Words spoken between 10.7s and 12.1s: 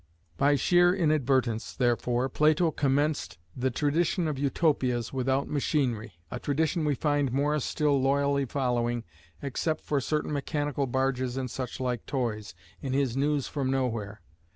barges and such like